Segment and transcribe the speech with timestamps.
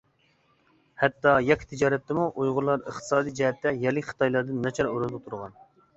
[1.01, 5.55] ھەتتا يەككە تىجارەتتىمۇ ئۇيغۇرلار ئىقتىسادىي جەھەتتە يەرلىك خىتايلاردىن ناچار ئورۇندا تۇرغان.